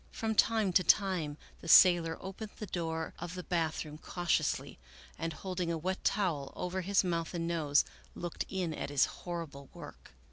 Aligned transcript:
From 0.11 0.33
time 0.33 0.73
to 0.73 0.83
time 0.83 1.37
the 1.59 1.67
sailor 1.67 2.17
opened 2.19 2.49
the 2.57 2.65
door 2.65 3.13
of 3.19 3.35
the 3.35 3.43
bathroom 3.43 3.99
cautiously, 3.99 4.79
and, 5.19 5.31
holding 5.31 5.71
a 5.71 5.77
wet 5.77 6.03
towel 6.03 6.51
over 6.55 6.81
his 6.81 7.03
mouth 7.03 7.35
and 7.35 7.45
nose, 7.47 7.85
looked 8.15 8.43
in 8.49 8.73
at 8.73 8.89
his 8.89 9.05
horrible 9.05 9.69
work. 9.75 10.13